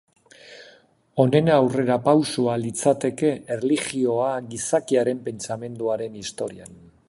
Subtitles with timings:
[1.23, 6.79] Honen aurrerapausoa litzateke erlijioa gizakiaren pentsamenduaren historian.